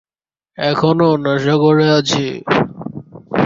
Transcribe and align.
এখনো 0.57 1.07
নেশা 1.17 1.55
করে 1.63 1.85
আছি। 1.97 2.25